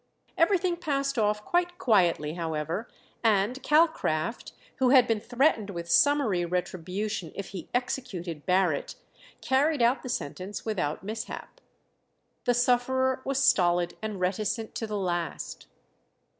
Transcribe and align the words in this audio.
Everything 0.35 0.77
passed 0.77 1.19
off 1.19 1.45
quite 1.45 1.77
quietly, 1.77 2.33
however, 2.33 2.89
and 3.23 3.61
Calcraft, 3.61 4.51
who 4.77 4.89
had 4.89 5.07
been 5.07 5.19
threatened 5.19 5.69
with 5.69 5.91
summary 5.91 6.43
retribution 6.43 7.31
if 7.35 7.49
he 7.49 7.69
executed 7.71 8.43
Barrett, 8.43 8.95
carried 9.41 9.83
out 9.83 10.01
the 10.01 10.09
sentence 10.09 10.65
without 10.65 11.03
mishap. 11.03 11.61
The 12.45 12.55
sufferer 12.55 13.21
was 13.25 13.43
stolid 13.43 13.95
and 14.01 14.19
reticent 14.19 14.73
to 14.73 14.87
the 14.87 14.97
last. 14.97 15.67